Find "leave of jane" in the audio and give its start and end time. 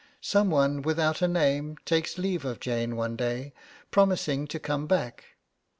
2.17-2.95